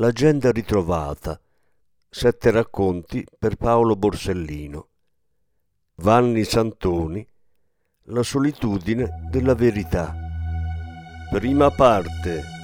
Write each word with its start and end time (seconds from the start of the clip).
L'agenda 0.00 0.50
ritrovata. 0.50 1.38
Sette 2.08 2.50
racconti 2.50 3.22
per 3.38 3.56
Paolo 3.56 3.96
Borsellino. 3.96 4.88
Vanni 5.96 6.42
Santoni. 6.44 7.26
La 8.04 8.22
solitudine 8.22 9.26
della 9.28 9.54
verità. 9.54 10.16
Prima 11.30 11.70
parte. 11.70 12.59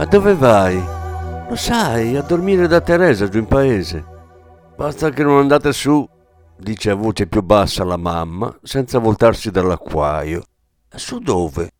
Ma 0.00 0.06
dove 0.06 0.34
vai? 0.34 0.82
Lo 1.46 1.54
sai, 1.56 2.16
a 2.16 2.22
dormire 2.22 2.66
da 2.66 2.80
Teresa 2.80 3.28
giù 3.28 3.36
in 3.36 3.46
paese. 3.46 4.02
Basta 4.74 5.10
che 5.10 5.22
non 5.22 5.36
andate 5.36 5.74
su, 5.74 6.08
dice 6.56 6.88
a 6.88 6.94
voce 6.94 7.26
più 7.26 7.42
bassa 7.42 7.84
la 7.84 7.98
mamma, 7.98 8.58
senza 8.62 8.98
voltarsi 8.98 9.50
dall'acquaio. 9.50 10.42
Su 10.88 11.18
dove? 11.18 11.72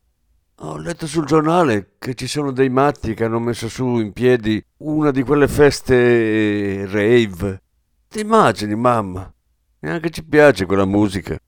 Ho 0.56 0.76
letto 0.76 1.06
sul 1.06 1.24
giornale 1.24 1.94
che 1.98 2.12
ci 2.12 2.26
sono 2.26 2.52
dei 2.52 2.68
matti 2.68 3.14
che 3.14 3.24
hanno 3.24 3.38
messo 3.38 3.70
su 3.70 3.86
in 4.00 4.12
piedi 4.12 4.62
una 4.80 5.10
di 5.12 5.22
quelle 5.22 5.48
feste 5.48 6.84
rave. 6.88 7.62
Ti 8.06 8.20
immagini, 8.20 8.74
mamma? 8.74 9.32
Neanche 9.78 10.10
ci 10.10 10.22
piace 10.26 10.66
quella 10.66 10.84
musica. 10.84 11.38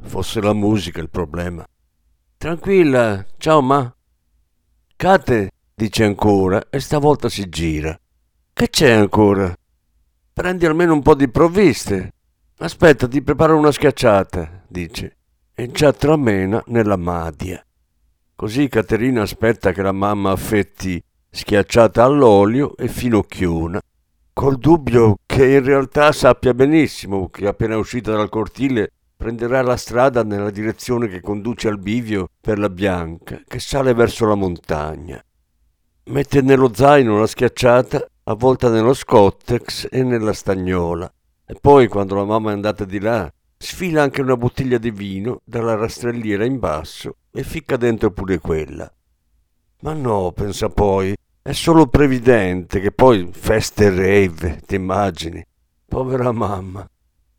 Fosse 0.00 0.40
la 0.40 0.54
musica 0.54 1.02
il 1.02 1.10
problema. 1.10 1.62
Tranquilla, 2.38 3.26
ciao 3.36 3.60
ma. 3.60 3.94
Kate, 4.96 5.50
dice 5.82 6.04
ancora 6.04 6.68
e 6.70 6.78
stavolta 6.78 7.28
si 7.28 7.48
gira. 7.48 7.98
Che 8.52 8.70
c'è 8.70 8.92
ancora? 8.92 9.52
Prendi 10.32 10.64
almeno 10.64 10.92
un 10.92 11.02
po' 11.02 11.16
di 11.16 11.28
provviste. 11.28 12.12
Aspetta, 12.58 13.08
ti 13.08 13.20
preparo 13.20 13.58
una 13.58 13.72
schiacciata, 13.72 14.62
dice, 14.68 15.16
e 15.52 15.72
già 15.72 15.92
tramena 15.92 16.62
nella 16.66 16.94
madia. 16.94 17.60
Così 18.36 18.68
Caterina 18.68 19.22
aspetta 19.22 19.72
che 19.72 19.82
la 19.82 19.90
mamma 19.90 20.30
affetti 20.30 21.02
schiacciata 21.28 22.04
all'olio 22.04 22.76
e 22.76 22.86
finocchiona, 22.86 23.80
col 24.32 24.58
dubbio 24.58 25.16
che 25.26 25.56
in 25.56 25.64
realtà 25.64 26.12
sappia 26.12 26.54
benissimo 26.54 27.28
che 27.28 27.48
appena 27.48 27.76
uscita 27.76 28.12
dal 28.12 28.28
cortile 28.28 28.92
prenderà 29.16 29.62
la 29.62 29.76
strada 29.76 30.22
nella 30.22 30.50
direzione 30.50 31.08
che 31.08 31.20
conduce 31.20 31.66
al 31.66 31.80
bivio 31.80 32.28
per 32.40 32.60
la 32.60 32.70
bianca 32.70 33.40
che 33.44 33.58
sale 33.58 33.94
verso 33.94 34.26
la 34.26 34.36
montagna. 34.36 35.20
Mette 36.06 36.40
nello 36.40 36.74
zaino 36.74 37.20
la 37.20 37.28
schiacciata 37.28 38.04
avvolta 38.24 38.68
nello 38.68 38.92
scottex 38.92 39.86
e 39.88 40.02
nella 40.02 40.32
stagnola 40.32 41.10
e 41.46 41.54
poi 41.60 41.86
quando 41.86 42.16
la 42.16 42.24
mamma 42.24 42.50
è 42.50 42.54
andata 42.54 42.84
di 42.84 42.98
là 42.98 43.32
sfila 43.56 44.02
anche 44.02 44.20
una 44.20 44.36
bottiglia 44.36 44.78
di 44.78 44.90
vino 44.90 45.42
dalla 45.44 45.76
rastrelliera 45.76 46.44
in 46.44 46.58
basso 46.58 47.18
e 47.30 47.44
ficca 47.44 47.76
dentro 47.76 48.10
pure 48.10 48.40
quella. 48.40 48.92
Ma 49.82 49.92
no, 49.92 50.32
pensa 50.32 50.68
poi, 50.70 51.14
è 51.40 51.52
solo 51.52 51.86
previdente 51.86 52.80
che 52.80 52.90
poi 52.90 53.28
feste 53.30 53.88
rave, 53.88 54.60
ti 54.66 54.74
immagini? 54.74 55.44
Povera 55.86 56.32
mamma. 56.32 56.84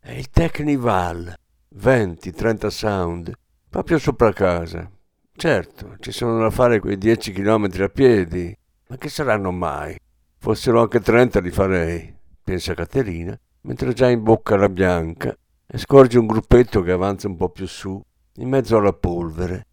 È 0.00 0.10
il 0.12 0.30
Technival, 0.30 1.34
20-30 1.76 2.66
sound, 2.68 3.32
proprio 3.68 3.98
sopra 3.98 4.32
casa. 4.32 4.90
Certo, 5.36 5.96
ci 5.98 6.12
sono 6.12 6.38
da 6.38 6.48
fare 6.48 6.78
quei 6.78 6.96
10 6.96 7.32
km 7.32 7.68
a 7.80 7.88
piedi, 7.88 8.56
ma 8.86 8.96
che 8.96 9.08
saranno 9.08 9.50
mai? 9.50 9.98
Fossero 10.38 10.80
anche 10.80 11.00
30 11.00 11.40
li 11.40 11.50
farei, 11.50 12.14
pensa 12.42 12.72
Caterina, 12.72 13.38
mentre 13.62 13.92
già 13.92 14.08
in 14.08 14.22
bocca 14.22 14.56
la 14.56 14.68
bianca 14.68 15.36
e 15.66 15.76
scorge 15.76 16.18
un 16.18 16.26
gruppetto 16.26 16.82
che 16.82 16.92
avanza 16.92 17.26
un 17.26 17.36
po' 17.36 17.48
più 17.48 17.66
su, 17.66 18.00
in 18.36 18.48
mezzo 18.48 18.76
alla 18.76 18.92
polvere, 18.92 19.66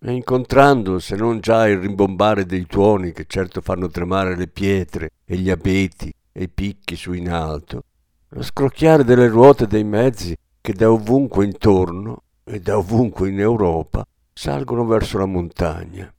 e 0.00 0.10
incontrando, 0.10 0.98
se 0.98 1.14
non 1.14 1.38
già 1.38 1.68
il 1.68 1.78
rimbombare 1.78 2.44
dei 2.44 2.66
tuoni 2.66 3.12
che 3.12 3.26
certo 3.28 3.60
fanno 3.60 3.88
tremare 3.88 4.36
le 4.36 4.48
pietre 4.48 5.10
e 5.24 5.36
gli 5.36 5.50
abeti 5.50 6.12
e 6.32 6.42
i 6.42 6.48
picchi 6.48 6.96
su 6.96 7.12
in 7.12 7.30
alto, 7.30 7.84
lo 8.30 8.42
scrocchiare 8.42 9.04
delle 9.04 9.28
ruote 9.28 9.68
dei 9.68 9.84
mezzi 9.84 10.36
che 10.60 10.72
da 10.72 10.90
ovunque 10.90 11.44
intorno 11.44 12.24
e 12.42 12.58
da 12.58 12.76
ovunque 12.76 13.28
in 13.28 13.38
Europa 13.38 14.04
salgono 14.38 14.84
verso 14.84 15.16
la 15.16 15.24
montagna. 15.24 16.12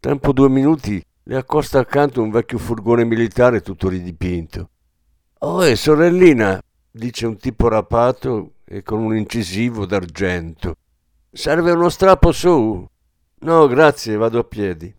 Tempo 0.00 0.32
due 0.32 0.48
minuti 0.48 1.04
le 1.24 1.36
accosta 1.36 1.78
accanto 1.78 2.22
un 2.22 2.30
vecchio 2.30 2.56
furgone 2.56 3.04
militare 3.04 3.60
tutto 3.60 3.90
ridipinto. 3.90 4.70
Oh, 5.40 5.62
e 5.62 5.76
sorellina, 5.76 6.58
dice 6.90 7.26
un 7.26 7.36
tipo 7.36 7.68
rapato 7.68 8.54
e 8.64 8.82
con 8.82 9.00
un 9.00 9.14
incisivo 9.14 9.84
d'argento. 9.84 10.76
Serve 11.30 11.72
uno 11.72 11.90
strappo 11.90 12.32
su? 12.32 12.88
No, 13.40 13.66
grazie, 13.66 14.16
vado 14.16 14.38
a 14.38 14.44
piedi. 14.44 14.92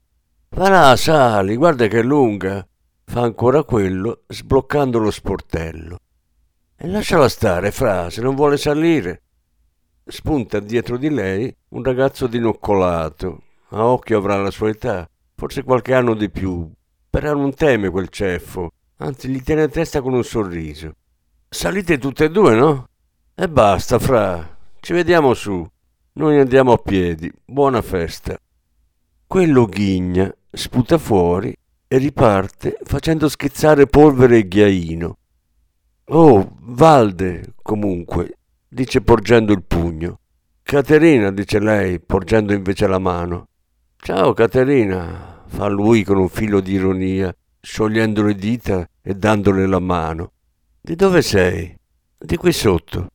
Va 0.50 0.70
là, 0.70 0.96
sali, 0.96 1.56
guarda 1.56 1.88
che 1.88 2.00
è 2.00 2.04
lunga. 2.04 2.66
Fa 3.04 3.22
ancora 3.22 3.64
quello, 3.64 4.26
sbloccando 4.28 5.00
lo 5.00 5.10
sportello. 5.10 5.98
E 6.76 6.88
lasciala 6.88 7.30
stare, 7.30 7.72
fra, 7.72 8.12
se 8.12 8.22
non 8.22 8.36
vuole 8.36 8.58
salire. 8.58 9.24
Spunta 10.10 10.62
dietro 10.62 10.96
di 10.98 11.10
lei 11.10 11.54
un 11.70 11.84
ragazzo 11.84 12.28
dinoccolato. 12.28 13.42
A 13.72 13.86
occhio 13.86 14.18
avrà 14.18 14.38
la 14.38 14.52
sua 14.52 14.70
età, 14.70 15.06
forse 15.36 15.64
qualche 15.64 15.94
anno 15.94 16.14
di 16.14 16.30
più. 16.30 16.72
Però 17.10 17.34
non 17.34 17.54
teme 17.54 17.90
quel 17.90 18.08
ceffo, 18.08 18.72
anzi 19.00 19.28
gli 19.28 19.42
tiene 19.42 19.64
a 19.64 19.68
testa 19.68 20.02
con 20.02 20.14
un 20.14 20.24
sorriso. 20.24 20.94
Salite 21.50 21.98
tutte 21.98 22.26
e 22.26 22.30
due, 22.30 22.56
no? 22.56 22.88
E 23.36 23.50
basta, 23.50 24.00
fra. 24.00 24.58
Ci 24.80 24.94
vediamo 24.94 25.34
su. 25.34 25.68
Noi 26.14 26.40
andiamo 26.40 26.72
a 26.72 26.78
piedi. 26.78 27.30
Buona 27.44 27.82
festa. 27.82 28.38
Quello 29.28 29.66
ghigna, 29.66 30.34
sputa 30.50 30.98
fuori 30.98 31.54
e 31.86 31.98
riparte 31.98 32.78
facendo 32.84 33.28
schizzare 33.28 33.88
polvere 33.88 34.38
e 34.38 34.48
ghiaino. 34.48 35.18
Oh, 36.06 36.56
Valde, 36.60 37.54
comunque, 37.62 38.37
dice 38.68 39.02
porgendo 39.02 39.54
il 39.54 39.64
pugno. 39.64 40.20
Caterina, 40.64 41.32
dice 41.32 41.60
lei, 41.60 42.00
porgendo 42.00 42.54
invece 42.54 42.88
la 42.88 43.00
mano. 43.00 43.48
Ciao, 43.98 44.34
Caterina, 44.34 45.44
fa 45.48 45.68
lui 45.68 46.04
con 46.04 46.18
un 46.18 46.30
filo 46.30 46.60
di 46.60 46.74
ironia, 46.74 47.34
sciogliendo 47.62 48.24
le 48.24 48.36
dita 48.36 48.88
e 49.02 49.14
dandole 49.16 49.66
la 49.66 49.80
mano. 49.80 50.32
Di 50.82 50.96
dove 50.96 51.22
sei? 51.22 51.76
Di 52.18 52.36
qui 52.36 52.52
sotto. 52.52 53.10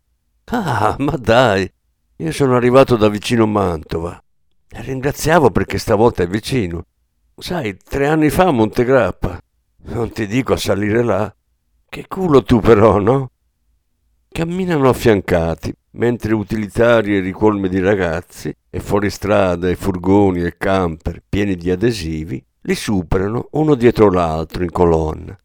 Ah, 0.46 0.96
ma 0.98 1.16
dai, 1.16 1.70
io 2.16 2.32
sono 2.32 2.56
arrivato 2.56 2.96
da 2.96 3.08
vicino 3.08 3.46
Mantova. 3.46 4.22
E 4.68 4.82
ringraziavo 4.82 5.50
perché 5.50 5.78
stavolta 5.78 6.22
è 6.22 6.26
vicino. 6.26 6.84
Sai, 7.36 7.76
tre 7.76 8.06
anni 8.06 8.30
fa 8.30 8.44
a 8.44 8.50
Montegrappa. 8.50 9.38
Non 9.84 10.10
ti 10.12 10.26
dico 10.26 10.52
a 10.52 10.56
salire 10.56 11.02
là. 11.02 11.34
Che 11.88 12.06
culo 12.08 12.42
tu 12.42 12.60
però, 12.60 12.98
no? 12.98 13.30
Camminano 14.32 14.88
affiancati, 14.88 15.70
mentre 15.90 16.32
utilitari 16.32 17.14
e 17.14 17.20
ricolme 17.20 17.68
di 17.68 17.78
ragazzi, 17.80 18.50
e 18.70 18.80
fuoristrada 18.80 19.68
e 19.68 19.76
furgoni 19.76 20.42
e 20.42 20.56
camper 20.56 21.22
pieni 21.28 21.54
di 21.54 21.70
adesivi, 21.70 22.42
li 22.62 22.74
superano 22.74 23.48
uno 23.52 23.74
dietro 23.74 24.10
l'altro 24.10 24.62
in 24.62 24.70
colonna. 24.70 25.36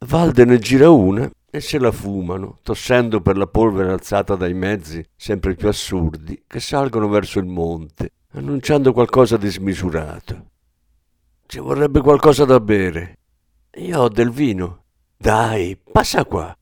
Valde 0.00 0.44
ne 0.44 0.58
gira 0.58 0.90
una 0.90 1.28
e 1.50 1.60
se 1.62 1.78
la 1.78 1.90
fumano, 1.90 2.58
tossendo 2.62 3.22
per 3.22 3.38
la 3.38 3.46
polvere 3.46 3.92
alzata 3.92 4.34
dai 4.34 4.52
mezzi 4.52 5.02
sempre 5.16 5.54
più 5.54 5.68
assurdi 5.68 6.44
che 6.46 6.60
salgono 6.60 7.08
verso 7.08 7.38
il 7.38 7.46
monte, 7.46 8.12
annunciando 8.32 8.92
qualcosa 8.92 9.38
di 9.38 9.48
smisurato. 9.48 10.50
Ci 11.46 11.60
vorrebbe 11.60 12.02
qualcosa 12.02 12.44
da 12.44 12.60
bere. 12.60 13.20
Io 13.76 14.00
ho 14.00 14.08
del 14.10 14.30
vino, 14.30 14.84
dai, 15.16 15.78
passa 15.90 16.26
qua. 16.26 16.54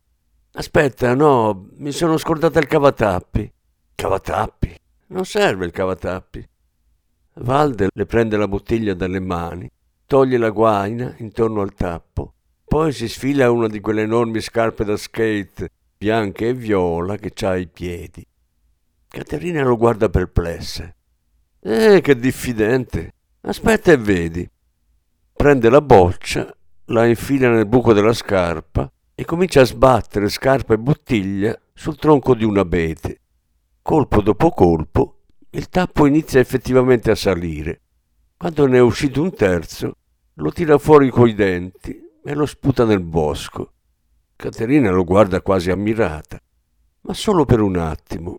Aspetta, 0.59 1.15
no, 1.15 1.69
mi 1.77 1.93
sono 1.93 2.17
scordata 2.17 2.59
il 2.59 2.67
cavatappi. 2.67 3.53
Cavatappi? 3.95 4.75
Non 5.09 5.27
serve 5.27 5.67
il 5.67 5.71
cavatappi. 5.71 6.49
Valde 7.35 7.89
le 7.93 8.07
prende 8.07 8.39
la 8.39 8.49
bottiglia 8.49 8.95
dalle 8.95 9.21
mani, 9.21 9.71
toglie 10.07 10.39
la 10.39 10.49
guaina 10.49 11.15
intorno 11.19 11.61
al 11.61 11.75
tappo, 11.75 12.33
poi 12.65 12.91
si 12.93 13.07
sfila 13.07 13.51
una 13.51 13.69
di 13.69 13.81
quelle 13.81 14.03
enormi 14.03 14.41
scarpe 14.41 14.85
da 14.85 14.97
skate 14.97 15.71
bianche 15.99 16.49
e 16.49 16.55
viola 16.55 17.17
che 17.17 17.33
ha 17.45 17.51
ai 17.51 17.67
piedi. 17.67 18.27
Caterina 19.09 19.63
lo 19.63 19.77
guarda 19.77 20.09
perplessa. 20.09 20.91
Eh, 21.61 22.01
che 22.01 22.17
diffidente. 22.17 23.13
Aspetta 23.43 23.93
e 23.93 23.99
vedi. 23.99 24.49
Prende 25.35 25.69
la 25.69 25.83
boccia 25.83 26.51
la 26.87 27.05
infila 27.05 27.51
nel 27.51 27.67
buco 27.67 27.93
della 27.93 28.15
scarpa 28.15 28.91
e 29.17 29.25
comincia 29.25 29.63
a 29.63 29.65
sbattere 29.65 30.29
scarpa 30.29 30.75
e 30.75 30.79
bottiglia 30.79 31.59
sul 31.73 31.97
tronco 31.97 32.35
di 32.35 32.45
un 32.45 32.59
abete. 32.59 33.21
Colpo 33.83 34.21
dopo 34.21 34.51
colpo, 34.51 35.23
il 35.51 35.69
tappo 35.69 36.07
inizia 36.07 36.39
effettivamente 36.39 37.11
a 37.11 37.17
salire. 37.17 37.81
Quando 38.37 38.67
ne 38.67 38.77
è 38.77 38.81
uscito 38.81 39.23
un 39.23 39.35
terzo, 39.35 39.97
lo 40.35 40.53
tira 40.53 40.77
fuori 40.77 41.09
coi 41.11 41.35
denti 41.35 41.99
e 42.23 42.35
lo 42.35 42.45
sputa 42.45 42.85
nel 42.85 43.03
bosco. 43.03 43.73
Caterina 44.37 44.91
lo 44.91 45.03
guarda 45.03 45.41
quasi 45.41 45.71
ammirata, 45.71 46.39
ma 47.01 47.15
solo 47.15 47.47
per 47.47 47.61
un 47.61 47.77
attimo. 47.77 48.39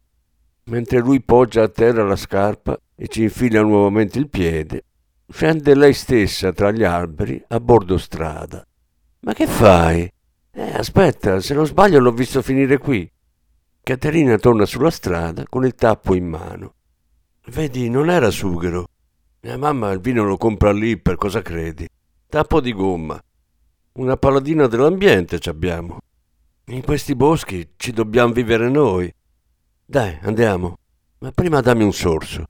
Mentre 0.65 0.99
lui 0.99 1.21
poggia 1.21 1.63
a 1.63 1.69
terra 1.69 2.03
la 2.03 2.15
scarpa 2.15 2.79
e 2.95 3.07
ci 3.07 3.23
infila 3.23 3.61
nuovamente 3.61 4.19
il 4.19 4.29
piede, 4.29 4.83
Scende 5.29 5.75
lei 5.75 5.91
stessa 5.91 6.53
tra 6.53 6.71
gli 6.71 6.85
alberi 6.85 7.43
a 7.49 7.59
bordo 7.59 7.97
strada. 7.97 8.65
Ma 9.19 9.33
che 9.33 9.45
fai? 9.45 10.09
Eh, 10.59 10.71
aspetta, 10.75 11.39
se 11.39 11.53
non 11.53 11.67
sbaglio 11.67 11.99
l'ho 11.99 12.11
visto 12.11 12.41
finire 12.41 12.79
qui. 12.79 13.07
Caterina 13.83 14.39
torna 14.39 14.65
sulla 14.65 14.89
strada 14.89 15.45
con 15.47 15.63
il 15.63 15.75
tappo 15.75 16.15
in 16.15 16.25
mano. 16.25 16.73
Vedi, 17.49 17.87
non 17.91 18.09
era 18.09 18.31
sughero. 18.31 18.87
Mia 19.41 19.55
mamma 19.55 19.91
il 19.91 19.99
vino 19.99 20.23
lo 20.23 20.35
compra 20.35 20.71
lì, 20.71 20.97
per 20.97 21.15
cosa 21.15 21.43
credi? 21.43 21.87
Tappo 22.27 22.59
di 22.59 22.73
gomma. 22.73 23.21
Una 23.93 24.17
paladina 24.17 24.65
dell'ambiente 24.65 25.37
ci 25.37 25.49
abbiamo. 25.49 25.99
In 26.69 26.81
questi 26.81 27.13
boschi 27.13 27.73
ci 27.77 27.91
dobbiamo 27.91 28.33
vivere 28.33 28.67
noi. 28.67 29.13
Dai, 29.85 30.17
andiamo. 30.23 30.79
Ma 31.19 31.31
prima 31.33 31.61
dammi 31.61 31.83
un 31.83 31.93
sorso. 31.93 32.45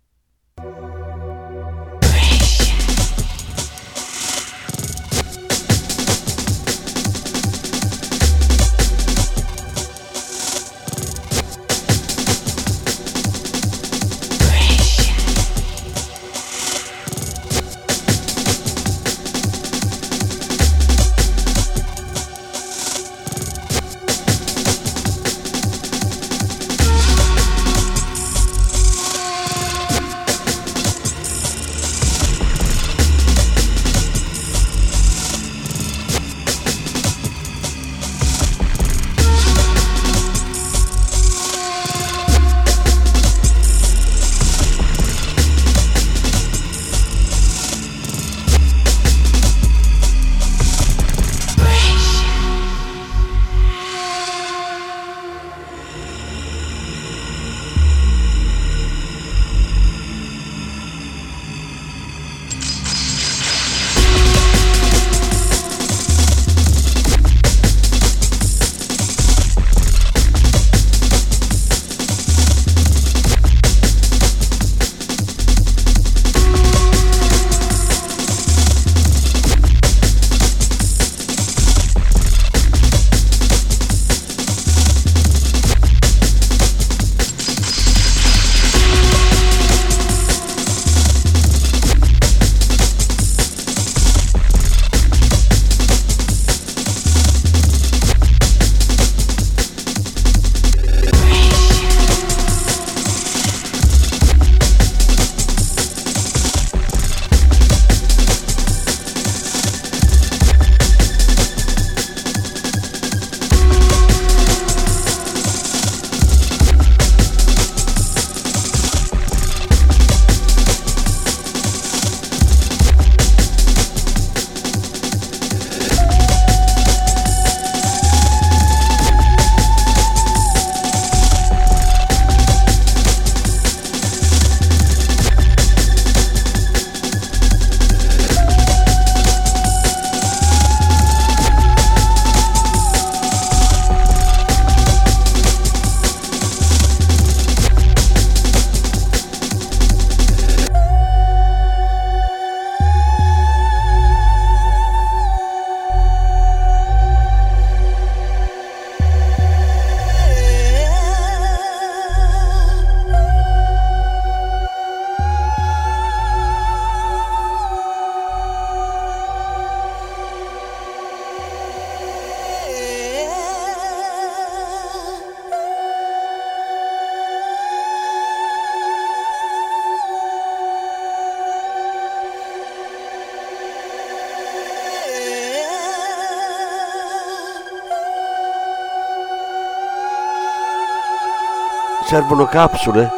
Servono 192.07 192.45
capsule? 192.45 193.09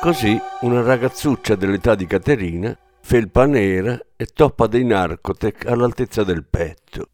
Così 0.00 0.40
una 0.60 0.82
ragazzuccia 0.82 1.56
dell'età 1.56 1.96
di 1.96 2.06
Caterina, 2.06 2.78
felpa 3.00 3.44
nera 3.44 3.98
e 4.14 4.26
toppa 4.26 4.68
dei 4.68 4.84
narcotec 4.84 5.66
all'altezza 5.66 6.22
del 6.22 6.44
petto. 6.44 7.08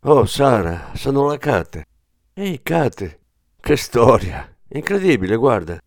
Oh, 0.00 0.24
Sara, 0.24 0.92
sono 0.94 1.26
la 1.26 1.36
Cate. 1.36 1.84
Ehi, 2.32 2.62
Cate, 2.62 3.20
che 3.60 3.76
storia! 3.76 4.50
Incredibile, 4.68 5.36
guarda. 5.36 5.78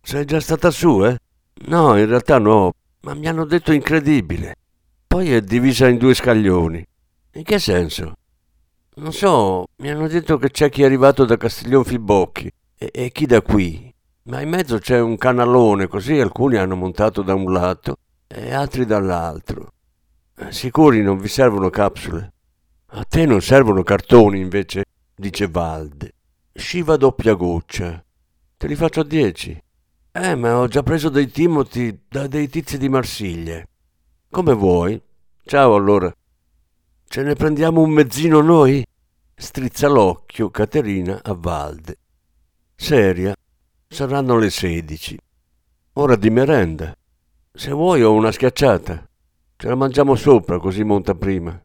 Sei 0.00 0.24
già 0.24 0.40
stata 0.40 0.70
su, 0.70 1.04
eh? 1.04 1.18
No, 1.66 1.98
in 1.98 2.06
realtà 2.06 2.38
no, 2.38 2.72
ma 3.02 3.12
mi 3.12 3.28
hanno 3.28 3.44
detto 3.44 3.72
incredibile. 3.72 4.54
Poi 5.06 5.30
è 5.30 5.42
divisa 5.42 5.88
in 5.88 5.98
due 5.98 6.14
scaglioni. 6.14 6.82
In 7.34 7.42
che 7.42 7.58
senso? 7.58 8.14
Non 8.94 9.12
so, 9.12 9.66
mi 9.76 9.90
hanno 9.90 10.08
detto 10.08 10.38
che 10.38 10.50
c'è 10.50 10.70
chi 10.70 10.80
è 10.80 10.86
arrivato 10.86 11.26
da 11.26 11.36
Castiglion 11.36 11.84
Fibocchi 11.84 12.50
e, 12.76 12.90
e 12.92 13.10
chi 13.10 13.26
da 13.26 13.40
qui? 13.42 13.92
Ma 14.24 14.40
in 14.40 14.48
mezzo 14.48 14.78
c'è 14.78 14.98
un 15.00 15.16
canalone, 15.16 15.86
così 15.86 16.18
alcuni 16.18 16.56
hanno 16.56 16.76
montato 16.76 17.22
da 17.22 17.34
un 17.34 17.52
lato 17.52 17.96
e 18.26 18.52
altri 18.52 18.86
dall'altro. 18.86 19.72
Eh, 20.36 20.50
sicuri 20.50 21.02
non 21.02 21.18
vi 21.18 21.28
servono 21.28 21.70
capsule? 21.70 22.32
A 22.86 23.04
te 23.04 23.26
non 23.26 23.40
servono 23.40 23.82
cartoni, 23.82 24.40
invece, 24.40 24.84
dice 25.14 25.48
Valde. 25.48 26.14
Sciva 26.52 26.96
doppia 26.96 27.34
goccia. 27.34 28.02
Te 28.56 28.66
li 28.66 28.76
faccio 28.76 29.00
a 29.00 29.04
dieci. 29.04 29.60
Eh, 30.12 30.34
ma 30.36 30.58
ho 30.58 30.68
già 30.68 30.82
preso 30.82 31.08
dei 31.08 31.28
Timothy 31.28 32.04
da 32.08 32.26
dei 32.28 32.48
tizi 32.48 32.78
di 32.78 32.88
Marsiglia. 32.88 33.62
Come 34.30 34.54
vuoi. 34.54 35.00
Ciao 35.44 35.74
allora. 35.74 36.12
Ce 37.06 37.22
ne 37.22 37.34
prendiamo 37.34 37.82
un 37.82 37.90
mezzino 37.90 38.40
noi? 38.40 38.84
Strizza 39.34 39.88
l'occhio 39.88 40.50
Caterina 40.50 41.20
a 41.22 41.34
Valde. 41.34 41.98
Seria, 42.76 43.34
saranno 43.88 44.36
le 44.36 44.50
sedici. 44.50 45.18
Ora 45.94 46.16
di 46.16 46.28
merenda. 46.28 46.94
Se 47.52 47.70
vuoi 47.70 48.02
ho 48.02 48.12
una 48.12 48.32
schiacciata. 48.32 49.08
Ce 49.56 49.68
la 49.68 49.76
mangiamo 49.76 50.16
sopra 50.16 50.58
così 50.58 50.82
monta 50.82 51.14
prima. 51.14 51.58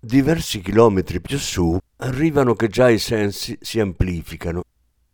Diversi 0.00 0.60
chilometri 0.60 1.20
più 1.20 1.38
su 1.38 1.78
arrivano 1.98 2.54
che 2.54 2.68
già 2.68 2.88
i 2.88 2.98
sensi 2.98 3.56
si 3.60 3.78
amplificano, 3.78 4.62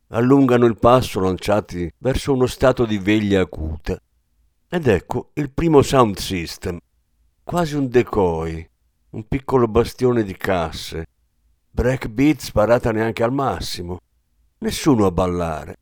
allungano 0.08 0.64
il 0.64 0.78
passo 0.78 1.20
lanciati 1.20 1.92
verso 1.98 2.32
uno 2.32 2.46
stato 2.46 2.87
di 2.87 2.96
veglia 2.96 3.42
acuta. 3.42 4.00
Ed 4.68 4.87
ecco 4.87 5.30
il 5.34 5.50
primo 5.50 5.82
sound 5.82 6.16
system, 6.16 6.78
quasi 7.42 7.75
un 7.75 7.88
decoy, 7.88 8.66
un 9.10 9.26
piccolo 9.26 9.66
bastione 9.66 10.22
di 10.22 10.37
casse, 10.37 11.06
breakbeat 11.70 12.40
sparata 12.40 12.92
neanche 12.92 13.22
al 13.22 13.32
massimo, 13.32 13.98
nessuno 14.58 15.06
a 15.06 15.10
ballare, 15.10 15.76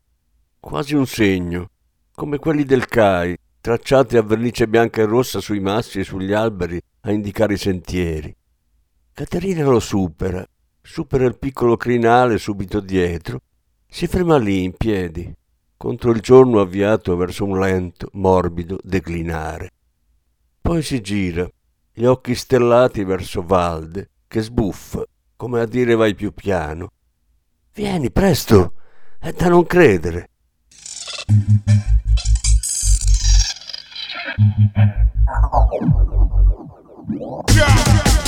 quasi 0.59 0.95
un 0.95 1.07
segno, 1.07 1.69
come 2.13 2.37
quelli 2.37 2.63
del 2.63 2.85
CAI, 2.85 3.37
tracciati 3.59 4.17
a 4.17 4.21
vernice 4.21 4.67
bianca 4.67 5.01
e 5.01 5.05
rossa 5.05 5.39
sui 5.39 5.59
massi 5.59 5.99
e 5.99 6.03
sugli 6.03 6.33
alberi 6.33 6.79
a 7.01 7.11
indicare 7.11 7.53
i 7.53 7.57
sentieri. 7.57 8.35
Caterina 9.13 9.65
lo 9.65 9.79
supera, 9.79 10.45
supera 10.81 11.25
il 11.25 11.37
piccolo 11.37 11.75
crinale 11.75 12.37
subito 12.37 12.79
dietro, 12.79 13.39
si 13.87 14.07
ferma 14.07 14.37
lì 14.37 14.63
in 14.63 14.73
piedi, 14.73 15.33
contro 15.75 16.11
il 16.11 16.19
giorno 16.21 16.59
avviato 16.59 17.15
verso 17.15 17.45
un 17.45 17.59
lento, 17.59 18.09
morbido 18.13 18.77
declinare. 18.83 19.71
Poi 20.61 20.81
si 20.81 21.01
gira, 21.01 21.49
gli 21.93 22.05
occhi 22.05 22.35
stellati 22.35 23.03
verso 23.03 23.41
Valde, 23.41 24.09
che 24.27 24.41
sbuffa, 24.41 25.03
come 25.35 25.61
a 25.61 25.65
dire 25.65 25.95
vai 25.95 26.13
più 26.13 26.33
piano. 26.33 26.91
Vieni, 27.77 28.09
presto, 28.09 28.73
è 29.19 29.31
da 29.33 29.49
non 29.49 29.63
credere. 29.67 30.29
Yeah. 37.53 38.26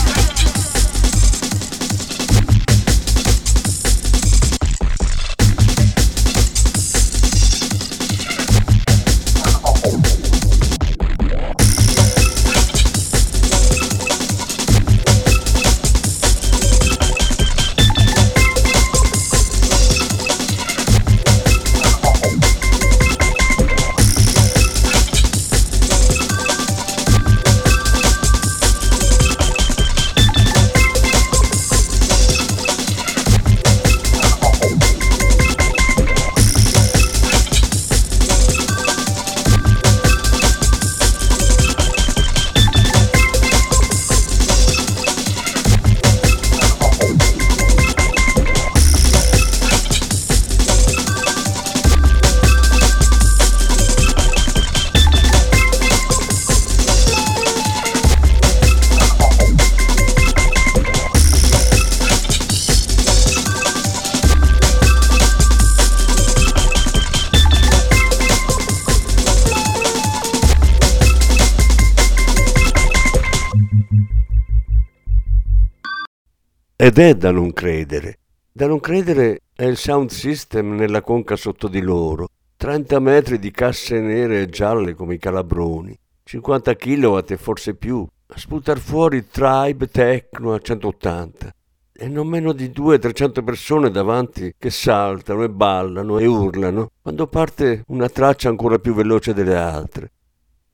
È 76.99 77.15
da 77.15 77.31
non 77.31 77.53
credere. 77.53 78.19
Da 78.51 78.67
non 78.67 78.81
credere 78.81 79.43
è 79.55 79.63
il 79.63 79.77
sound 79.77 80.09
system 80.09 80.75
nella 80.75 81.01
conca 81.01 81.37
sotto 81.37 81.69
di 81.69 81.79
loro. 81.79 82.27
30 82.57 82.99
metri 82.99 83.39
di 83.39 83.51
casse 83.51 84.01
nere 84.01 84.41
e 84.41 84.49
gialle 84.49 84.95
come 84.95 85.13
i 85.13 85.17
calabroni. 85.17 85.97
50 86.25 86.75
kW 86.75 87.19
e 87.25 87.37
forse 87.37 87.75
più. 87.75 88.05
A 88.27 88.37
sputar 88.37 88.79
fuori 88.79 89.29
tribe 89.29 89.87
techno 89.87 90.51
a 90.51 90.59
180. 90.59 91.55
E 91.93 92.07
non 92.09 92.27
meno 92.27 92.51
di 92.51 92.67
200-300 92.67 93.45
persone 93.45 93.91
davanti 93.91 94.53
che 94.57 94.69
saltano 94.69 95.43
e 95.43 95.49
ballano 95.49 96.19
e 96.19 96.25
urlano 96.25 96.89
quando 97.01 97.27
parte 97.27 97.83
una 97.87 98.09
traccia 98.09 98.49
ancora 98.49 98.77
più 98.77 98.93
veloce 98.93 99.33
delle 99.33 99.55
altre. 99.55 100.11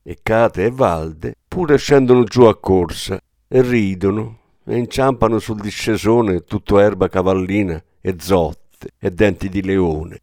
E 0.02 0.18
Cate 0.24 0.64
e 0.64 0.72
Valde 0.72 1.36
pure 1.48 1.78
scendono 1.78 2.24
giù 2.24 2.46
a 2.46 2.60
corsa 2.60 3.22
e 3.48 3.62
ridono 3.62 4.40
e 4.66 4.78
inciampano 4.78 5.40
sul 5.40 5.60
discesone 5.60 6.44
tutto 6.44 6.80
erba 6.80 7.08
cavallina 7.08 7.82
e 8.02 8.16
zotte 8.20 8.90
e 8.98 9.12
denti 9.12 9.48
di 9.48 9.62
leone. 9.62 10.22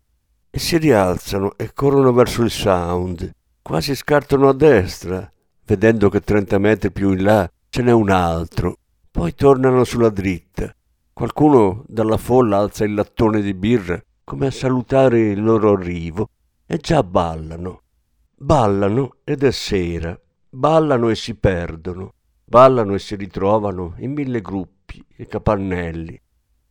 E 0.51 0.59
si 0.59 0.77
rialzano 0.77 1.57
e 1.57 1.73
corrono 1.73 2.13
verso 2.13 2.43
il 2.43 2.51
sound, 2.51 3.31
quasi 3.63 3.95
scartano 3.95 4.49
a 4.49 4.53
destra, 4.53 5.31
vedendo 5.65 6.11
che 6.11 6.21
30 6.21 6.59
metri 6.59 6.91
più 6.91 7.13
in 7.13 7.23
là 7.23 7.51
ce 7.69 7.83
n'è 7.83 7.93
un 7.93 8.11
altro, 8.11 8.77
poi 9.11 9.35
tornano 9.35 9.85
sulla 9.85 10.11
dritta. 10.11 10.75
Qualcuno 11.13 11.85
dalla 11.87 12.17
folla 12.17 12.59
alza 12.59 12.85
il 12.85 12.95
lattone 12.95 13.41
di 13.41 13.55
birra 13.55 14.03
come 14.25 14.47
a 14.47 14.51
salutare 14.51 15.21
il 15.21 15.43
loro 15.43 15.73
arrivo 15.73 16.29
e 16.67 16.79
già 16.79 17.03
ballano. 17.03 17.83
Ballano 18.35 19.17
ed 19.25 19.45
è 19.45 19.53
sera, 19.53 20.19
ballano 20.51 21.09
e 21.09 21.15
si 21.15 21.35
perdono 21.35 22.15
Ballano 22.53 22.93
e 22.93 22.99
si 22.99 23.17
ritrovano 23.17 23.95
in 23.97 24.13
mille 24.13 24.43
gruppi 24.43 25.03
e 25.17 25.27
capannelli. 25.27 26.21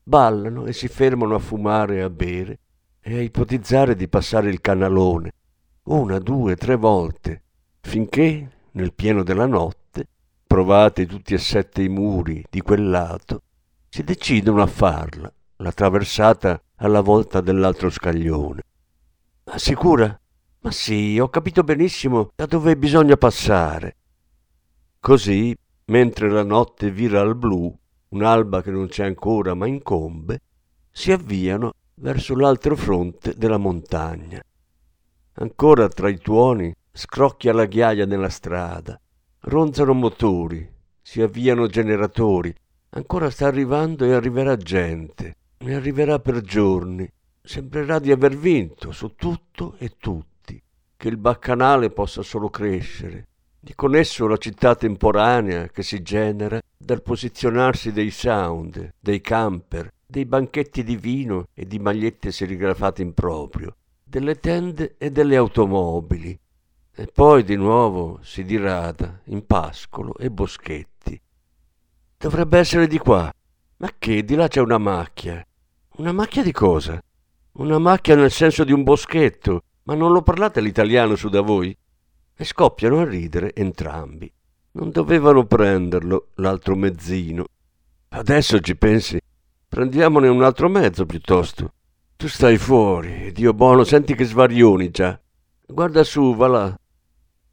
Ballano 0.04 0.66
e 0.68 0.74
si 0.74 0.88
fermano 0.88 1.34
a 1.34 1.40
fumare 1.40 1.96
e 1.96 2.02
a 2.02 2.10
bere 2.12 2.60
e 3.00 3.18
a 3.18 3.22
ipotizzare 3.22 3.96
di 3.96 4.08
passare 4.08 4.52
il 4.52 4.62
canalone 4.62 5.32
una, 5.86 6.20
due, 6.20 6.56
tre 6.56 6.76
volte, 6.76 7.42
finché, 7.80 8.52
nel 8.74 8.94
pieno 8.94 9.24
della 9.24 9.48
notte, 9.48 10.08
provati 10.46 11.08
tutti 11.08 11.34
e 11.34 11.40
sette 11.40 11.82
i 11.82 11.90
muri 11.90 12.46
di 12.48 12.62
quel 12.62 12.88
lato, 12.88 13.42
si 13.90 14.04
decidono 14.04 14.62
a 14.62 14.68
farla, 14.68 15.34
la 15.56 15.72
traversata 15.72 16.62
alla 16.76 17.02
volta 17.02 17.42
dell'altro 17.42 17.90
scaglione. 17.90 18.62
Ma 19.46 19.58
sicura? 19.58 20.16
Ma 20.60 20.70
sì, 20.70 21.18
ho 21.18 21.30
capito 21.30 21.64
benissimo 21.64 22.34
da 22.36 22.46
dove 22.46 22.78
bisogna 22.78 23.18
passare. 23.18 23.96
Così, 25.00 25.58
mentre 25.92 26.30
la 26.30 26.44
notte 26.44 26.90
vira 26.90 27.20
al 27.20 27.36
blu, 27.36 27.78
un'alba 28.10 28.62
che 28.62 28.72
non 28.72 28.88
c'è 28.88 29.04
ancora 29.04 29.54
ma 29.54 29.68
incombe, 29.68 30.40
si 30.90 31.12
avviano 31.12 31.74
verso 31.96 32.34
l'altro 32.34 32.78
fronte 32.78 33.34
della 33.36 33.58
montagna. 33.58 34.42
Ancora 35.34 35.90
tra 35.90 36.08
i 36.08 36.18
tuoni 36.18 36.74
scrocchia 36.94 37.52
la 37.52 37.66
ghiaia 37.66 38.06
nella 38.06 38.30
strada, 38.30 38.98
ronzano 39.42 39.94
motori, 39.94 40.66
si 41.02 41.22
avviano 41.22 41.68
generatori, 41.68 42.56
ancora 42.92 43.30
sta 43.30 43.48
arrivando 43.48 44.06
e 44.06 44.14
arriverà 44.14 44.56
gente, 44.56 45.36
e 45.58 45.74
arriverà 45.74 46.20
per 46.20 46.40
giorni, 46.40 47.10
sembrerà 47.42 48.00
di 48.00 48.12
aver 48.12 48.38
vinto 48.38 48.94
su 48.94 49.14
tutto 49.16 49.76
e 49.78 49.96
tutti, 49.98 50.62
che 50.96 51.08
il 51.10 51.18
baccanale 51.18 51.90
possa 51.90 52.22
solo 52.22 52.50
crescere, 52.50 53.28
di 53.64 53.76
con 53.76 53.96
esso 53.96 54.26
la 54.26 54.38
città 54.38 54.74
temporanea 54.74 55.68
che 55.68 55.84
si 55.84 56.02
genera 56.02 56.60
dal 56.76 57.04
posizionarsi 57.04 57.92
dei 57.92 58.10
sound, 58.10 58.96
dei 59.00 59.22
camper, 59.22 59.94
dei 60.04 60.26
banchetti 60.26 60.84
di 60.84 60.96
vino 60.96 61.46
e 61.54 61.68
di 61.68 61.78
magliette 61.78 62.32
serigrafate 62.32 63.04
in 63.04 63.14
proprio, 63.14 63.76
delle 64.04 64.40
tende 64.40 64.96
e 64.98 65.12
delle 65.12 65.36
automobili. 65.36 66.38
E 66.94 67.06
poi 67.06 67.44
di 67.44 67.56
nuovo 67.56 68.20
si 68.24 68.44
dirada 68.44 69.22
in 69.26 69.46
pascolo 69.46 70.18
e 70.18 70.32
boschetti. 70.32 71.22
Dovrebbe 72.18 72.58
essere 72.58 72.88
di 72.88 72.98
qua. 72.98 73.32
Ma 73.78 73.90
che? 73.98 74.24
Di 74.24 74.34
là 74.34 74.48
c'è 74.48 74.60
una 74.60 74.80
macchia. 74.80 75.46
Una 75.98 76.12
macchia 76.12 76.42
di 76.42 76.52
cosa? 76.52 77.00
Una 77.54 77.78
macchia 77.78 78.16
nel 78.16 78.32
senso 78.32 78.64
di 78.64 78.72
un 78.72 78.82
boschetto. 78.84 79.62
Ma 79.84 79.94
non 79.94 80.12
lo 80.12 80.22
parlate 80.24 80.62
l'italiano 80.62 81.16
su 81.16 81.30
da 81.30 81.42
voi? 81.42 81.76
E 82.42 82.46
scoppiano 82.46 83.00
a 83.00 83.06
ridere 83.06 83.54
entrambi. 83.54 84.32
Non 84.72 84.90
dovevano 84.90 85.46
prenderlo, 85.46 86.30
l'altro 86.36 86.76
mezzino. 86.76 87.46
Adesso 88.10 88.60
ci 88.62 88.76
pensi, 88.76 89.22
prendiamone 89.68 90.28
un 90.28 90.42
altro 90.42 90.68
mezzo 90.68 91.06
piuttosto. 91.06 91.74
Tu 92.16 92.28
stai 92.28 92.58
fuori, 92.58 93.32
Dio 93.32 93.54
buono, 93.54 93.84
senti 93.84 94.16
che 94.16 94.26
svarioni 94.26 94.90
già. 94.90 95.20
Guarda 95.68 96.04
su, 96.04 96.36
va 96.36 96.48
là. 96.48 96.80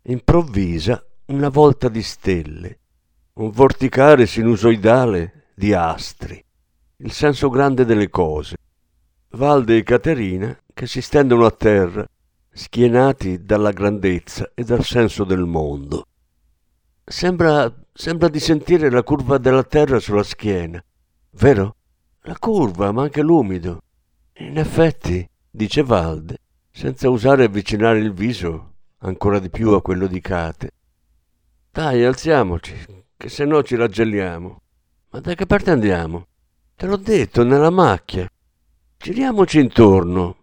Improvvisa 0.04 1.04
una 1.26 1.50
volta 1.50 1.90
di 1.90 2.02
stelle, 2.02 2.78
un 3.34 3.50
vorticare 3.50 4.24
sinusoidale 4.24 5.50
di 5.54 5.74
astri, 5.74 6.42
il 6.96 7.12
senso 7.12 7.50
grande 7.50 7.84
delle 7.84 8.08
cose. 8.08 8.56
Valde 9.32 9.76
e 9.76 9.82
Caterina 9.82 10.58
che 10.72 10.86
si 10.86 11.02
stendono 11.02 11.44
a 11.44 11.50
terra 11.50 12.08
schienati 12.58 13.44
dalla 13.44 13.70
grandezza 13.70 14.50
e 14.52 14.64
dal 14.64 14.82
senso 14.82 15.22
del 15.22 15.44
mondo. 15.44 16.06
Sembra, 17.04 17.72
sembra 17.92 18.28
di 18.28 18.40
sentire 18.40 18.90
la 18.90 19.04
curva 19.04 19.38
della 19.38 19.62
terra 19.62 20.00
sulla 20.00 20.24
schiena, 20.24 20.84
vero? 21.30 21.76
La 22.22 22.36
curva, 22.36 22.90
ma 22.90 23.02
anche 23.02 23.22
l'umido. 23.22 23.80
In 24.38 24.58
effetti, 24.58 25.26
dice 25.48 25.84
Valde, 25.84 26.38
senza 26.72 27.08
usare 27.08 27.44
avvicinare 27.44 28.00
il 28.00 28.12
viso 28.12 28.72
ancora 28.98 29.38
di 29.38 29.50
più 29.50 29.70
a 29.70 29.80
quello 29.80 30.08
di 30.08 30.20
Kate. 30.20 30.72
Dai, 31.70 32.04
alziamoci, 32.04 32.74
che 33.16 33.28
se 33.28 33.44
no 33.44 33.62
ci 33.62 33.76
raggelliamo. 33.76 34.62
Ma 35.10 35.20
da 35.20 35.34
che 35.34 35.46
parte 35.46 35.70
andiamo? 35.70 36.26
Te 36.74 36.86
l'ho 36.86 36.96
detto, 36.96 37.44
nella 37.44 37.70
macchia. 37.70 38.28
Giriamoci 38.96 39.60
intorno, 39.60 40.36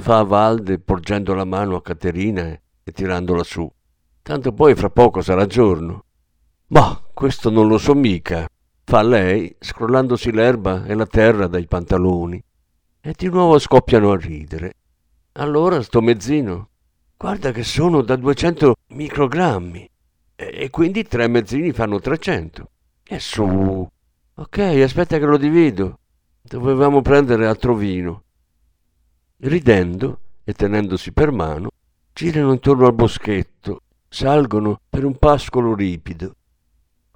fa 0.00 0.22
Valde 0.22 0.78
porgendo 0.78 1.34
la 1.34 1.44
mano 1.44 1.76
a 1.76 1.82
Caterina 1.82 2.48
e 2.82 2.92
tirandola 2.92 3.44
su. 3.44 3.70
Tanto 4.22 4.52
poi 4.52 4.74
fra 4.74 4.90
poco 4.90 5.20
sarà 5.22 5.46
giorno. 5.46 6.04
Ma 6.68 7.00
questo 7.12 7.50
non 7.50 7.68
lo 7.68 7.78
so 7.78 7.94
mica, 7.94 8.48
fa 8.84 9.02
lei, 9.02 9.54
scrollandosi 9.58 10.32
l'erba 10.32 10.84
e 10.84 10.94
la 10.94 11.06
terra 11.06 11.46
dai 11.46 11.66
pantaloni. 11.66 12.42
E 13.00 13.14
di 13.16 13.28
nuovo 13.28 13.58
scoppiano 13.58 14.12
a 14.12 14.16
ridere. 14.16 14.74
Allora 15.32 15.82
sto 15.82 16.00
mezzino, 16.00 16.68
guarda 17.16 17.52
che 17.52 17.62
sono 17.62 18.02
da 18.02 18.16
200 18.16 18.74
microgrammi 18.88 19.90
e, 20.36 20.50
e 20.52 20.70
quindi 20.70 21.04
tre 21.04 21.28
mezzini 21.28 21.72
fanno 21.72 22.00
300. 22.00 22.70
E 23.04 23.18
su. 23.18 23.88
Ok, 24.34 24.58
aspetta 24.58 25.18
che 25.18 25.26
lo 25.26 25.36
divido. 25.36 25.98
Dovevamo 26.40 27.02
prendere 27.02 27.46
altro 27.46 27.74
vino. 27.74 28.24
Ridendo 29.42 30.20
e 30.44 30.52
tenendosi 30.52 31.12
per 31.12 31.30
mano, 31.30 31.70
girano 32.12 32.52
intorno 32.52 32.84
al 32.84 32.92
boschetto, 32.92 33.84
salgono 34.06 34.80
per 34.86 35.06
un 35.06 35.16
pascolo 35.16 35.74
ripido. 35.74 36.34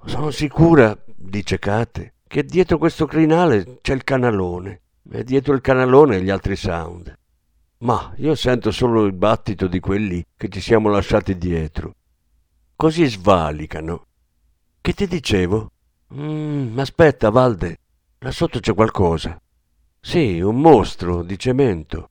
Sono 0.05 0.31
sicura, 0.31 0.97
dice 1.05 1.59
Kate, 1.59 2.13
che 2.25 2.43
dietro 2.43 2.79
questo 2.79 3.05
crinale 3.05 3.77
c'è 3.79 3.93
il 3.93 4.03
canalone 4.03 4.81
e 5.11 5.23
dietro 5.23 5.53
il 5.53 5.61
canalone 5.61 6.23
gli 6.23 6.31
altri 6.31 6.55
sound. 6.55 7.15
Ma 7.79 8.11
io 8.15 8.33
sento 8.33 8.71
solo 8.71 9.05
il 9.05 9.13
battito 9.13 9.67
di 9.67 9.79
quelli 9.79 10.25
che 10.35 10.49
ci 10.49 10.61
siamo 10.61 10.89
lasciati 10.89 11.37
dietro. 11.37 11.93
Così 12.75 13.05
svalicano. 13.05 14.07
Che 14.81 14.93
ti 14.93 15.05
dicevo? 15.05 15.69
Mm, 16.15 16.79
aspetta, 16.79 17.29
Valde, 17.29 17.77
là 18.17 18.31
sotto 18.31 18.59
c'è 18.59 18.73
qualcosa. 18.73 19.39
Sì, 19.99 20.39
un 20.39 20.59
mostro 20.59 21.21
di 21.21 21.37
cemento. 21.37 22.09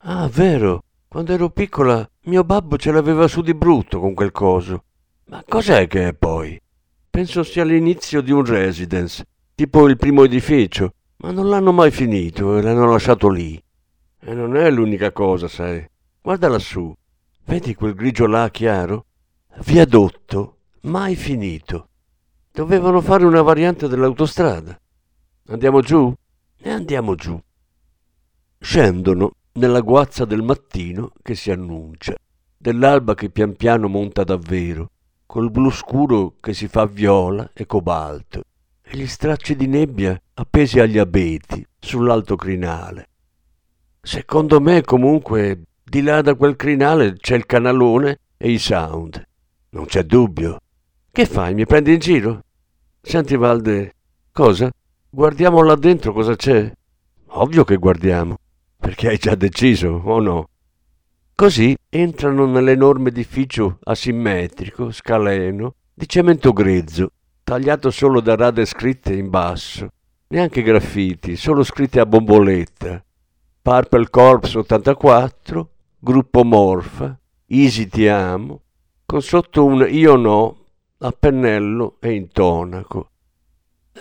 Ah, 0.00 0.28
vero, 0.28 0.84
quando 1.08 1.32
ero 1.32 1.50
piccola 1.50 2.08
mio 2.24 2.44
babbo 2.44 2.76
ce 2.76 2.92
l'aveva 2.92 3.26
su 3.28 3.40
di 3.40 3.54
brutto 3.54 3.98
con 4.00 4.14
quel 4.14 4.32
coso. 4.32 4.84
Ma 5.26 5.42
cos'è 5.46 5.86
che 5.86 6.08
è 6.08 6.14
poi? 6.14 6.60
Penso 7.08 7.42
sia 7.42 7.64
l'inizio 7.64 8.20
di 8.20 8.30
un 8.30 8.44
residence, 8.44 9.24
tipo 9.54 9.88
il 9.88 9.96
primo 9.96 10.24
edificio, 10.24 10.92
ma 11.18 11.30
non 11.30 11.48
l'hanno 11.48 11.72
mai 11.72 11.90
finito 11.90 12.56
e 12.56 12.62
l'hanno 12.62 12.90
lasciato 12.90 13.28
lì. 13.28 13.60
E 14.20 14.34
non 14.34 14.56
è 14.56 14.70
l'unica 14.70 15.12
cosa, 15.12 15.48
sai. 15.48 15.84
Guarda 16.20 16.48
lassù. 16.48 16.94
Vedi 17.44 17.74
quel 17.74 17.94
grigio 17.94 18.26
là 18.26 18.50
chiaro? 18.50 19.06
Viadotto, 19.64 20.58
mai 20.82 21.16
finito. 21.16 21.88
Dovevano 22.52 23.00
fare 23.00 23.24
una 23.24 23.42
variante 23.42 23.88
dell'autostrada. 23.88 24.78
Andiamo 25.48 25.80
giù? 25.80 26.12
E 26.58 26.70
andiamo 26.70 27.14
giù. 27.14 27.40
Scendono 28.58 29.36
nella 29.56 29.80
guazza 29.80 30.24
del 30.24 30.42
mattino 30.42 31.12
che 31.22 31.34
si 31.34 31.50
annuncia, 31.50 32.14
dell'alba 32.56 33.14
che 33.14 33.30
pian 33.30 33.56
piano 33.56 33.88
monta 33.88 34.22
davvero, 34.22 34.90
col 35.24 35.50
blu 35.50 35.70
scuro 35.70 36.34
che 36.40 36.52
si 36.52 36.68
fa 36.68 36.86
viola 36.86 37.50
e 37.54 37.66
cobalto, 37.66 38.42
e 38.82 38.96
gli 38.96 39.06
stracci 39.06 39.56
di 39.56 39.66
nebbia 39.66 40.20
appesi 40.34 40.78
agli 40.78 40.98
abeti 40.98 41.66
sull'alto 41.78 42.36
crinale. 42.36 43.08
Secondo 44.00 44.60
me, 44.60 44.82
comunque, 44.82 45.62
di 45.82 46.02
là 46.02 46.20
da 46.20 46.34
quel 46.34 46.56
crinale 46.56 47.16
c'è 47.16 47.34
il 47.34 47.46
canalone 47.46 48.18
e 48.36 48.50
i 48.50 48.58
sound. 48.58 49.26
Non 49.70 49.86
c'è 49.86 50.04
dubbio. 50.04 50.60
Che 51.10 51.26
fai? 51.26 51.54
Mi 51.54 51.64
prendi 51.64 51.94
in 51.94 51.98
giro? 51.98 52.40
Senti, 53.00 53.36
Valde, 53.36 53.94
cosa? 54.32 54.70
Guardiamo 55.08 55.62
là 55.62 55.74
dentro 55.76 56.12
cosa 56.12 56.36
c'è? 56.36 56.70
Ovvio 57.28 57.64
che 57.64 57.76
guardiamo. 57.76 58.36
Perché 58.76 59.08
hai 59.08 59.18
già 59.18 59.34
deciso, 59.34 59.88
o 60.04 60.20
no? 60.20 60.48
Così 61.34 61.76
entrano 61.88 62.46
nell'enorme 62.46 63.10
edificio 63.10 63.78
asimmetrico, 63.82 64.90
scaleno, 64.90 65.74
di 65.92 66.08
cemento 66.08 66.52
grezzo, 66.52 67.10
tagliato 67.44 67.90
solo 67.90 68.20
da 68.20 68.36
rade 68.36 68.64
scritte 68.64 69.14
in 69.14 69.28
basso, 69.28 69.88
neanche 70.28 70.62
graffiti, 70.62 71.36
solo 71.36 71.62
scritte 71.62 72.00
a 72.00 72.06
bomboletta. 72.06 73.04
Purple 73.60 74.08
Corps 74.10 74.54
84, 74.54 75.70
gruppo 75.98 76.44
Morfa, 76.44 77.18
Easy 77.46 77.86
ti 77.86 78.08
amo, 78.08 78.62
con 79.04 79.22
sotto 79.22 79.64
un 79.64 79.86
io 79.88 80.16
no 80.16 80.64
a 80.98 81.12
pennello 81.12 81.96
e 82.00 82.12
in 82.12 82.28
tonaco. 82.28 83.10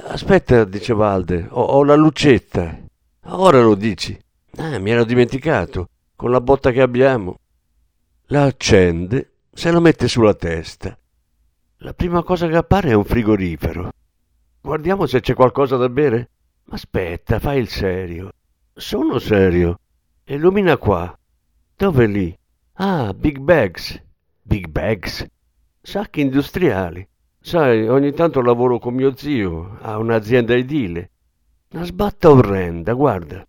Aspetta, 0.07 0.63
dice 0.63 0.93
Valde, 0.93 1.47
ho, 1.49 1.61
ho 1.61 1.83
la 1.83 1.95
lucetta. 1.95 2.77
Ora 3.27 3.61
lo 3.61 3.75
dici. 3.75 4.17
Ah, 4.57 4.79
mi 4.79 4.91
ero 4.91 5.03
dimenticato, 5.03 5.89
con 6.15 6.31
la 6.31 6.39
botta 6.39 6.71
che 6.71 6.81
abbiamo. 6.81 7.39
La 8.27 8.43
accende, 8.43 9.31
se 9.51 9.69
la 9.69 9.79
mette 9.79 10.07
sulla 10.07 10.33
testa. 10.33 10.97
La 11.79 11.93
prima 11.93 12.23
cosa 12.23 12.47
che 12.47 12.55
appare 12.55 12.89
è 12.89 12.93
un 12.93 13.03
frigorifero. 13.03 13.91
Guardiamo 14.61 15.05
se 15.05 15.19
c'è 15.19 15.33
qualcosa 15.33 15.75
da 15.75 15.89
bere. 15.89 16.29
Aspetta, 16.69 17.39
fai 17.39 17.59
il 17.59 17.67
serio. 17.67 18.31
Sono 18.73 19.19
serio. 19.19 19.79
Illumina 20.23 20.77
qua. 20.77 21.15
Dove 21.75 22.07
lì? 22.07 22.35
Ah, 22.73 23.13
Big 23.13 23.37
Bags. 23.39 24.01
Big 24.41 24.67
Bags? 24.67 25.25
Sacchi 25.81 26.21
industriali. 26.21 27.07
Sai, 27.39 27.87
ogni 27.87 28.13
tanto 28.13 28.41
lavoro 28.41 28.79
con 28.79 28.95
mio 28.95 29.15
zio, 29.15 29.77
ha 29.81 29.97
un'azienda 29.97 30.55
edile. 30.55 31.11
Una 31.73 31.83
sbatta 31.83 32.31
orrenda, 32.31 32.93
guarda. 32.93 33.45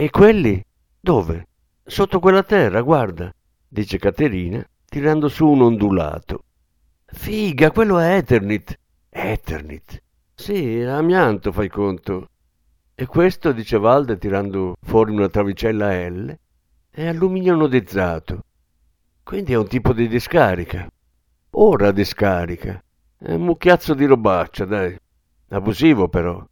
E 0.00 0.08
quelli? 0.08 0.64
Dove? 0.98 1.46
Sotto 1.84 2.20
quella 2.20 2.42
terra, 2.42 2.80
guarda, 2.80 3.30
dice 3.68 3.98
Caterina, 3.98 4.66
tirando 4.86 5.28
su 5.28 5.46
un 5.46 5.60
ondulato. 5.60 6.44
Figa, 7.04 7.70
quello 7.70 7.98
è 7.98 8.16
Eternit. 8.16 8.78
Eternit. 9.10 10.02
Sì, 10.34 10.80
amianto, 10.80 11.52
fai 11.52 11.68
conto. 11.68 12.30
E 12.94 13.04
questo, 13.04 13.52
dice 13.52 13.76
Valde, 13.76 14.16
tirando 14.16 14.74
fuori 14.80 15.12
una 15.12 15.28
travicella 15.28 15.92
L, 16.08 16.34
è 16.88 17.06
alluminio 17.06 17.52
anodizzato. 17.52 18.44
Quindi 19.22 19.52
è 19.52 19.56
un 19.56 19.68
tipo 19.68 19.92
di 19.92 20.08
discarica. 20.08 20.88
Ora 21.50 21.90
discarica. 21.90 22.82
È 23.18 23.34
un 23.34 23.42
mucchiazzo 23.42 23.92
di 23.92 24.06
robaccia, 24.06 24.64
dai. 24.64 24.96
Abusivo 25.50 26.08
però. 26.08 26.42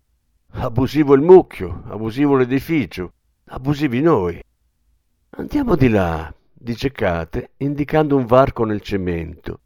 Abusivo 0.50 1.14
il 1.14 1.22
mucchio, 1.22 1.84
abusivo 1.86 2.36
l'edificio, 2.36 3.12
abusivi 3.48 4.00
noi. 4.00 4.42
Andiamo 5.30 5.76
di 5.76 5.88
là, 5.88 6.32
dice 6.52 6.90
Kate, 6.90 7.52
indicando 7.58 8.16
un 8.16 8.26
varco 8.26 8.64
nel 8.64 8.80
cemento. 8.80 9.60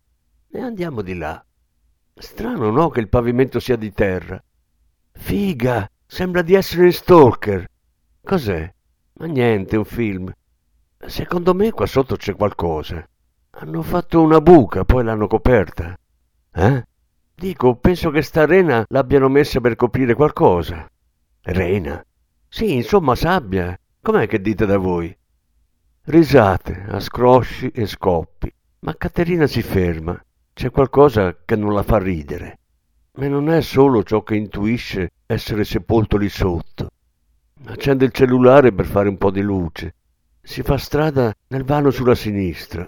E 0.51 0.61
andiamo 0.61 1.03
di 1.03 1.17
là. 1.17 1.45
Strano, 2.15 2.71
no, 2.71 2.91
che 2.91 3.01
il 3.01 3.09
pavimento 3.09 3.59
sia 3.59 3.77
di 3.77 3.93
terra. 3.93 4.43
Figa, 5.13 5.89
sembra 6.07 6.43
di 6.43 6.55
essere 6.55 6.87
in 6.87 6.93
Stalker. 6.93 7.67
Cos'è? 8.23 8.73
Ma 9.15 9.27
niente, 9.27 9.77
un 9.77 9.85
film. 9.85 10.33
Secondo 10.99 11.55
me 11.55 11.71
qua 11.73 11.87
sotto 11.87 12.17
c'è 12.17 12.35
qualcosa. 12.35 13.07
Hanno 13.51 13.83
fatto 13.83 14.23
una 14.23 14.41
buca, 14.41 14.85
poi 14.85 15.05
l'hanno 15.05 15.27
coperta. 15.27 15.99
Eh? 16.53 16.87
Dico, 17.35 17.77
penso 17.77 18.11
che 18.11 18.23
sta 18.23 18.47
rena 18.47 18.85
l'abbiano 18.89 19.29
messa 19.29 19.61
per 19.61 19.75
coprire 19.75 20.15
qualcosa. 20.15 20.87
Rena? 21.41 22.05
Sì, 22.55 22.75
insomma, 22.75 23.15
sabbia. 23.15 23.75
Com'è 24.03 24.27
che 24.29 24.39
dite 24.39 24.67
da 24.67 24.77
voi? 24.77 25.17
Risate, 26.05 26.85
a 26.87 27.01
scrosci 27.01 27.71
e 27.71 27.87
scoppi. 27.87 28.53
Ma 28.81 28.95
Caterina 28.95 29.47
si 29.47 29.63
ferma. 29.63 30.23
C'è 30.53 30.71
qualcosa 30.71 31.35
che 31.47 31.57
non 31.57 31.73
la 31.73 31.83
fa 31.83 31.97
ridere. 31.97 32.59
Ma 33.13 33.27
non 33.27 33.49
è 33.49 33.63
solo 33.63 34.03
ciò 34.03 34.23
che 34.23 34.37
intuisce 34.37 35.13
essere 35.25 35.65
sepolto 35.65 36.19
lì 36.19 36.29
sotto. 36.29 36.91
Accende 37.65 38.05
il 38.05 38.13
cellulare 38.13 38.71
per 38.71 38.85
fare 38.85 39.09
un 39.09 39.17
po' 39.17 39.31
di 39.31 39.41
luce. 39.41 39.95
Si 40.43 40.61
fa 40.61 40.77
strada 40.77 41.35
nel 41.49 41.65
vano 41.65 41.91
sulla 41.91 42.15
sinistra. 42.15 42.87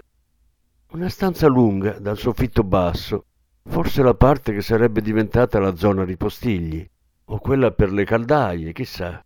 Una 0.91 1.09
stanza 1.09 1.47
lunga, 1.47 1.97
dal 1.97 2.19
soffitto 2.19 2.63
basso, 2.63 3.25
forse 3.63 4.03
la 4.03 4.13
parte 4.13 4.53
che 4.53 4.61
sarebbe 4.61 5.01
diventata 5.01 5.57
la 5.57 5.75
zona 5.75 6.03
ripostigli, 6.03 6.87
o 7.25 7.39
quella 7.39 7.71
per 7.71 7.91
le 7.91 8.05
caldaie, 8.05 8.71
chissà. 8.71 9.24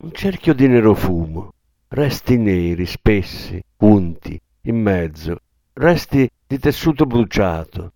Un 0.00 0.12
cerchio 0.12 0.54
di 0.54 0.68
nero 0.68 0.94
fumo, 0.94 1.54
resti 1.88 2.36
neri, 2.36 2.86
spessi, 2.86 3.60
unti, 3.78 4.40
in 4.62 4.80
mezzo, 4.80 5.40
resti 5.72 6.30
di 6.46 6.56
tessuto 6.60 7.04
bruciato. 7.04 7.94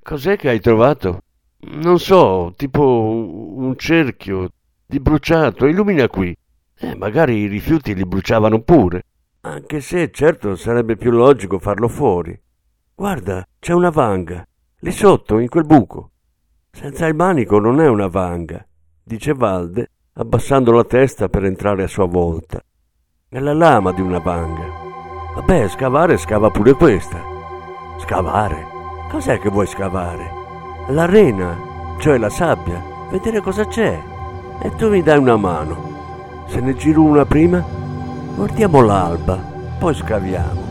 Cos'è 0.00 0.36
che 0.36 0.48
hai 0.48 0.60
trovato? 0.60 1.22
Non 1.70 1.98
so, 1.98 2.54
tipo 2.56 3.10
un 3.56 3.76
cerchio 3.76 4.50
di 4.86 5.00
bruciato. 5.00 5.66
Illumina 5.66 6.06
qui. 6.06 6.32
Eh, 6.76 6.94
magari 6.94 7.38
i 7.38 7.46
rifiuti 7.48 7.96
li 7.96 8.06
bruciavano 8.06 8.60
pure. 8.60 9.02
Anche 9.40 9.80
se 9.80 10.12
certo 10.12 10.54
sarebbe 10.54 10.96
più 10.96 11.10
logico 11.10 11.58
farlo 11.58 11.88
fuori. 11.88 12.40
Guarda, 12.94 13.44
c'è 13.58 13.72
una 13.72 13.90
vanga, 13.90 14.46
lì 14.78 14.92
sotto, 14.92 15.40
in 15.40 15.48
quel 15.48 15.66
buco. 15.66 16.12
Senza 16.70 17.08
il 17.08 17.16
manico 17.16 17.58
non 17.58 17.80
è 17.80 17.88
una 17.88 18.06
vanga, 18.06 18.64
dice 19.02 19.34
Valde, 19.34 19.90
abbassando 20.18 20.72
la 20.72 20.84
testa 20.84 21.28
per 21.28 21.44
entrare 21.44 21.84
a 21.84 21.88
sua 21.88 22.06
volta. 22.06 22.60
È 23.28 23.38
la 23.38 23.54
lama 23.54 23.92
di 23.92 24.00
una 24.00 24.18
vanga. 24.18 24.64
Vabbè, 25.36 25.68
scavare 25.68 26.16
scava 26.16 26.50
pure 26.50 26.72
questa. 26.72 27.22
Scavare? 28.00 28.66
Cos'è 29.10 29.38
che 29.38 29.48
vuoi 29.48 29.66
scavare? 29.66 30.28
L'arena, 30.88 31.56
cioè 31.98 32.18
la 32.18 32.30
sabbia, 32.30 32.82
vedere 33.10 33.40
cosa 33.40 33.66
c'è. 33.66 34.00
E 34.60 34.74
tu 34.74 34.88
mi 34.88 35.02
dai 35.02 35.18
una 35.18 35.36
mano. 35.36 36.44
Se 36.46 36.60
ne 36.60 36.74
giro 36.74 37.02
una 37.02 37.24
prima, 37.24 37.64
guardiamo 38.34 38.80
l'alba, 38.80 39.36
poi 39.78 39.94
scaviamo. 39.94 40.67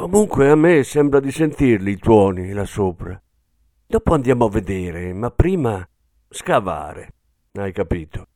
Comunque 0.00 0.48
a 0.48 0.54
me 0.54 0.82
sembra 0.82 1.20
di 1.20 1.30
sentirli 1.30 1.90
i 1.90 1.98
tuoni 1.98 2.52
là 2.52 2.64
sopra. 2.64 3.20
Dopo 3.86 4.14
andiamo 4.14 4.46
a 4.46 4.48
vedere, 4.48 5.12
ma 5.12 5.30
prima 5.30 5.86
scavare. 6.26 7.12
Hai 7.52 7.70
capito? 7.70 8.26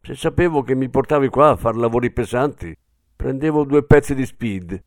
Se 0.00 0.14
sapevo 0.14 0.62
che 0.62 0.76
mi 0.76 0.88
portavi 0.88 1.28
qua 1.30 1.50
a 1.50 1.56
far 1.56 1.74
lavori 1.74 2.12
pesanti, 2.12 2.72
prendevo 3.16 3.64
due 3.64 3.82
pezzi 3.82 4.14
di 4.14 4.24
speed. 4.24 4.80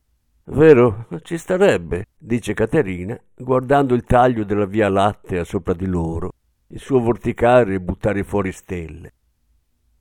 Vero? 0.45 1.07
Ci 1.23 1.37
starebbe, 1.37 2.05
dice 2.17 2.53
Caterina, 2.53 3.19
guardando 3.35 3.93
il 3.93 4.05
taglio 4.05 4.45
della 4.45 4.65
via 4.65 4.87
lattea 4.87 5.43
sopra 5.43 5.73
di 5.73 5.87
loro, 5.87 6.31
il 6.67 6.79
suo 6.79 7.01
vorticare 7.01 7.73
e 7.73 7.81
buttare 7.81 8.23
fuori 8.23 8.53
stelle. 8.53 9.13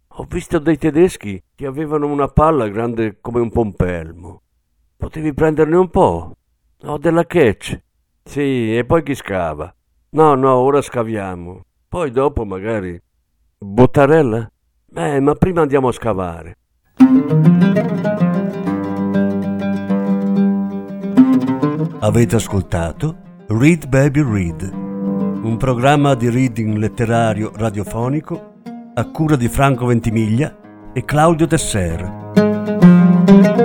Ho 0.06 0.24
visto 0.28 0.60
dei 0.60 0.78
tedeschi 0.78 1.42
che 1.52 1.66
avevano 1.66 2.06
una 2.06 2.28
palla 2.28 2.68
grande 2.68 3.18
come 3.20 3.40
un 3.40 3.50
pompelmo. 3.50 4.42
Potevi 4.96 5.34
prenderne 5.34 5.76
un 5.76 5.88
po'. 5.88 6.32
Ho 6.84 6.98
della 6.98 7.24
catch. 7.24 7.78
Sì, 8.24 8.76
e 8.76 8.84
poi 8.84 9.02
chi 9.02 9.14
scava? 9.14 9.72
No, 10.10 10.34
no, 10.34 10.54
ora 10.54 10.80
scaviamo. 10.80 11.64
Poi 11.88 12.10
dopo 12.10 12.44
magari... 12.44 13.00
Bottarella? 13.58 14.50
Eh, 14.94 15.20
ma 15.20 15.34
prima 15.34 15.62
andiamo 15.62 15.88
a 15.88 15.92
scavare. 15.92 16.56
Avete 22.00 22.36
ascoltato 22.36 23.16
Read 23.48 23.88
Baby 23.88 24.22
Read, 24.22 24.70
un 24.72 25.56
programma 25.58 26.14
di 26.14 26.30
reading 26.30 26.76
letterario 26.76 27.52
radiofonico 27.54 28.54
a 28.94 29.10
cura 29.10 29.36
di 29.36 29.48
Franco 29.48 29.86
Ventimiglia 29.86 30.56
e 30.92 31.04
Claudio 31.04 31.46
Tesser. 31.46 33.64